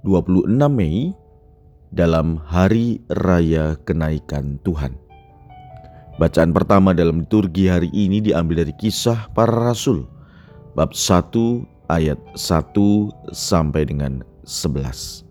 [0.00, 1.12] 26 Mei
[1.92, 4.96] dalam Hari Raya Kenaikan Tuhan.
[6.16, 10.08] Bacaan pertama dalam liturgi hari ini diambil dari kisah para rasul
[10.72, 15.28] bab 1 ayat 1 sampai dengan 11.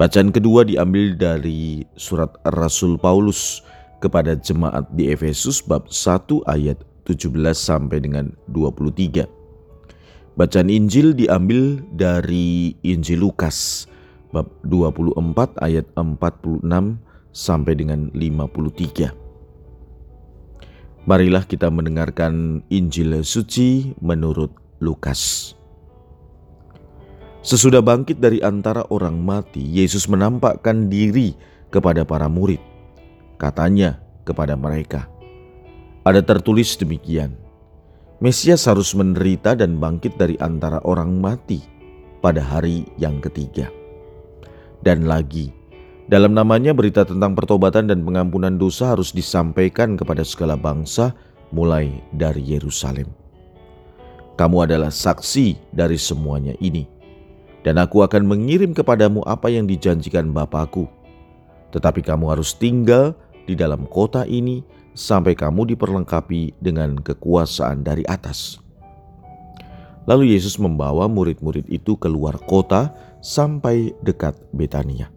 [0.00, 3.60] Bacaan kedua diambil dari surat Rasul Paulus
[4.00, 9.39] kepada jemaat di Efesus bab 1 ayat 17 sampai dengan 23.
[10.40, 13.84] Bacaan Injil diambil dari Injil Lukas
[14.32, 15.20] bab 24
[15.60, 16.64] ayat 46
[17.28, 19.12] sampai dengan 53.
[21.04, 24.48] Marilah kita mendengarkan Injil suci menurut
[24.80, 25.52] Lukas.
[27.44, 31.36] Sesudah bangkit dari antara orang mati, Yesus menampakkan diri
[31.68, 32.64] kepada para murid.
[33.36, 35.04] Katanya kepada mereka,
[36.08, 37.49] "Ada tertulis demikian:
[38.20, 41.64] Mesias harus menderita dan bangkit dari antara orang mati
[42.20, 43.72] pada hari yang ketiga.
[44.84, 45.48] Dan lagi,
[46.04, 51.16] dalam namanya berita tentang pertobatan dan pengampunan dosa harus disampaikan kepada segala bangsa
[51.48, 53.08] mulai dari Yerusalem.
[54.36, 56.84] Kamu adalah saksi dari semuanya ini,
[57.64, 60.92] dan aku akan mengirim kepadamu apa yang dijanjikan Bapakku.
[61.72, 63.16] Tetapi kamu harus tinggal
[63.48, 64.60] di dalam kota ini
[64.94, 68.60] sampai kamu diperlengkapi dengan kekuasaan dari atas.
[70.08, 75.12] Lalu Yesus membawa murid-murid itu keluar kota sampai dekat Betania.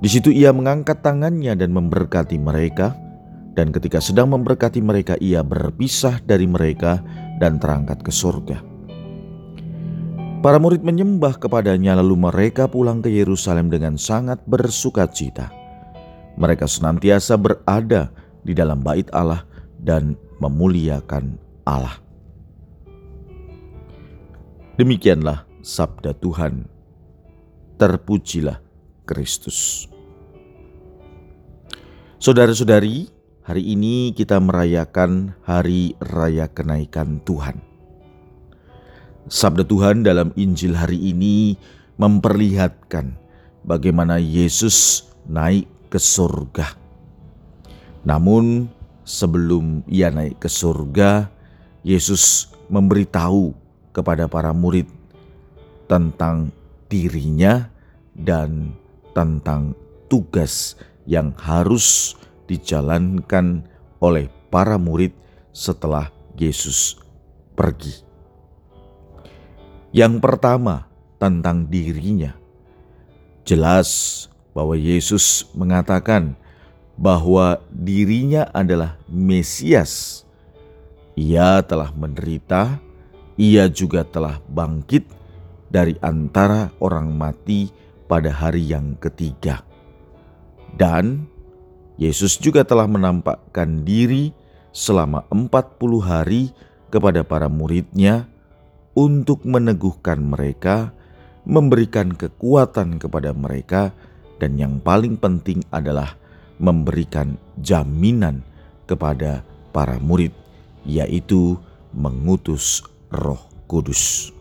[0.00, 2.96] Di situ ia mengangkat tangannya dan memberkati mereka,
[3.56, 7.00] dan ketika sedang memberkati mereka ia berpisah dari mereka
[7.40, 8.60] dan terangkat ke surga.
[10.44, 15.48] Para murid menyembah kepadanya lalu mereka pulang ke Yerusalem dengan sangat bersuka cita.
[16.36, 18.12] Mereka senantiasa berada
[18.52, 19.42] dalam bait Allah
[19.80, 21.98] dan memuliakan Allah.
[24.76, 26.68] Demikianlah sabda Tuhan.
[27.76, 28.60] Terpujilah
[29.08, 29.88] Kristus.
[32.16, 33.08] Saudara-saudari,
[33.44, 37.60] hari ini kita merayakan hari raya kenaikan Tuhan.
[39.28, 41.58] Sabda Tuhan dalam Injil hari ini
[42.00, 43.16] memperlihatkan
[43.66, 46.85] bagaimana Yesus naik ke surga
[48.06, 48.70] namun
[49.02, 51.26] sebelum ia naik ke surga,
[51.82, 53.50] Yesus memberitahu
[53.90, 54.86] kepada para murid
[55.90, 56.54] tentang
[56.86, 57.66] dirinya
[58.14, 58.74] dan
[59.10, 59.74] tentang
[60.06, 62.14] tugas yang harus
[62.46, 63.66] dijalankan
[63.98, 65.10] oleh para murid
[65.50, 66.98] setelah Yesus
[67.58, 68.06] pergi.
[69.90, 72.36] Yang pertama tentang dirinya,
[73.42, 76.36] jelas bahwa Yesus mengatakan,
[76.96, 80.24] bahwa dirinya adalah Mesias.
[81.16, 82.80] Ia telah menderita,
[83.36, 85.08] ia juga telah bangkit
[85.68, 87.68] dari antara orang mati
[88.08, 89.64] pada hari yang ketiga.
[90.76, 91.28] Dan
[91.96, 94.32] Yesus juga telah menampakkan diri
[94.76, 96.52] selama 40 hari
[96.92, 98.28] kepada para muridnya
[98.92, 100.92] untuk meneguhkan mereka,
[101.48, 103.96] memberikan kekuatan kepada mereka,
[104.36, 106.20] dan yang paling penting adalah
[106.56, 108.40] memberikan jaminan
[108.88, 109.44] kepada
[109.74, 110.32] para murid,
[110.86, 111.58] yaitu
[111.92, 114.32] mengutus Roh Kudus.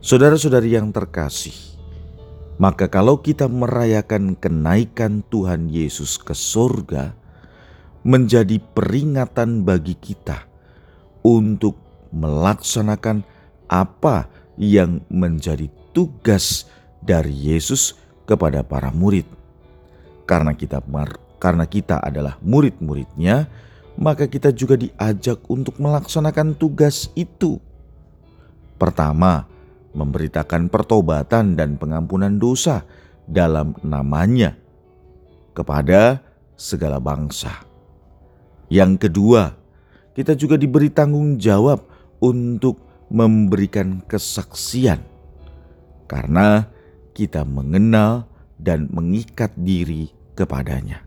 [0.00, 1.54] Saudara-saudari yang terkasih,
[2.56, 7.12] maka kalau kita merayakan kenaikan Tuhan Yesus ke surga,
[8.00, 10.48] menjadi peringatan bagi kita
[11.20, 11.76] untuk
[12.16, 13.22] melaksanakan
[13.68, 14.24] apa
[14.56, 16.64] yang menjadi tugas
[17.04, 19.39] dari Yesus kepada para murid
[20.30, 20.78] karena kita
[21.42, 23.50] karena kita adalah murid-muridnya,
[23.98, 27.58] maka kita juga diajak untuk melaksanakan tugas itu.
[28.78, 29.50] Pertama,
[29.90, 32.86] memberitakan pertobatan dan pengampunan dosa
[33.26, 34.54] dalam namanya
[35.50, 36.22] kepada
[36.54, 37.66] segala bangsa.
[38.70, 39.58] Yang kedua,
[40.14, 41.82] kita juga diberi tanggung jawab
[42.22, 42.78] untuk
[43.10, 45.02] memberikan kesaksian
[46.06, 46.70] karena
[47.10, 51.04] kita mengenal dan mengikat diri kepadanya.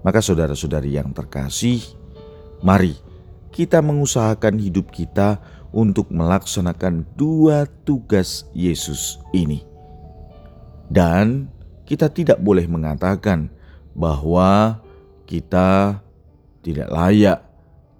[0.00, 1.84] Maka saudara-saudari yang terkasih,
[2.64, 2.96] mari
[3.52, 9.62] kita mengusahakan hidup kita untuk melaksanakan dua tugas Yesus ini.
[10.90, 11.46] Dan
[11.86, 13.52] kita tidak boleh mengatakan
[13.94, 14.82] bahwa
[15.28, 16.00] kita
[16.64, 17.38] tidak layak,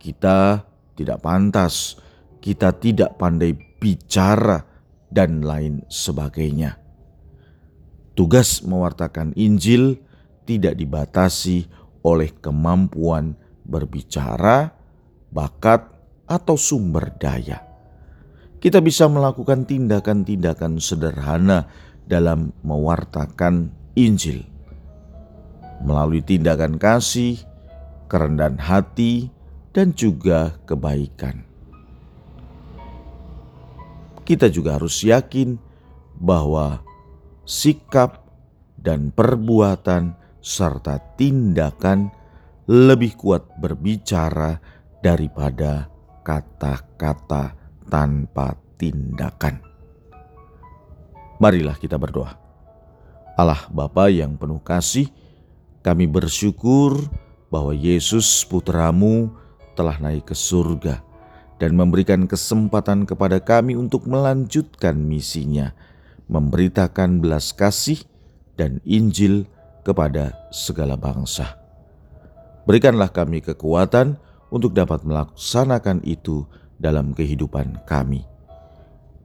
[0.03, 0.67] kita
[0.99, 2.01] tidak pantas,
[2.43, 4.71] kita tidak pandai bicara,
[5.11, 6.79] dan lain sebagainya.
[8.15, 9.99] Tugas mewartakan Injil
[10.51, 11.71] tidak dibatasi
[12.03, 14.75] oleh kemampuan berbicara,
[15.31, 15.87] bakat,
[16.27, 17.63] atau sumber daya.
[18.59, 21.71] Kita bisa melakukan tindakan-tindakan sederhana
[22.07, 24.51] dalam mewartakan Injil
[25.81, 27.41] melalui tindakan kasih,
[28.07, 29.33] kerendahan hati,
[29.73, 31.47] dan juga kebaikan.
[34.29, 35.57] Kita juga harus yakin
[36.21, 36.85] bahwa
[37.49, 38.23] sikap
[38.77, 42.13] dan perbuatan serta tindakan
[42.69, 44.61] lebih kuat berbicara
[45.01, 45.89] daripada
[46.21, 47.57] kata-kata
[47.89, 49.61] tanpa tindakan.
[51.41, 52.37] Marilah kita berdoa.
[53.35, 55.09] Allah Bapa yang penuh kasih,
[55.81, 57.01] kami bersyukur
[57.49, 59.33] bahwa Yesus putramu
[59.73, 61.01] telah naik ke surga
[61.57, 65.73] dan memberikan kesempatan kepada kami untuk melanjutkan misinya,
[66.29, 68.05] memberitakan belas kasih
[68.61, 69.49] dan Injil
[69.83, 71.57] kepada segala bangsa.
[72.69, 74.21] Berikanlah kami kekuatan
[74.53, 76.45] untuk dapat melaksanakan itu
[76.77, 78.27] dalam kehidupan kami.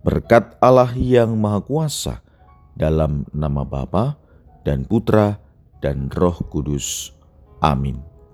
[0.06, 2.22] Berkat Allah yang Maha Kuasa,
[2.78, 4.20] dalam nama Bapa
[4.62, 5.42] dan Putra
[5.82, 7.10] dan Roh Kudus.
[7.64, 8.15] Amin.